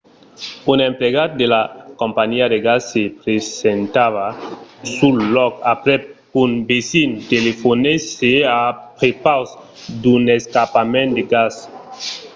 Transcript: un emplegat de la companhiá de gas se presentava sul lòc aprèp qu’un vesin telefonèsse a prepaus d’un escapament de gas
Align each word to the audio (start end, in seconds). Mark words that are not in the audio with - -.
un 0.71 0.77
emplegat 0.89 1.29
de 1.41 1.45
la 1.53 1.61
companhiá 2.01 2.45
de 2.53 2.59
gas 2.67 2.81
se 2.91 3.03
presentava 3.21 4.25
sul 4.95 5.15
lòc 5.35 5.53
aprèp 5.73 6.01
qu’un 6.31 6.51
vesin 6.69 7.09
telefonèsse 7.33 8.31
a 8.61 8.61
prepaus 8.97 9.49
d’un 10.03 10.23
escapament 10.39 11.09
de 11.17 11.23
gas 11.33 11.53